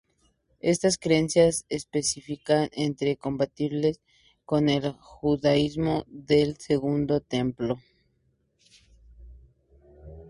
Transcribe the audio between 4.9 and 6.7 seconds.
judaísmo del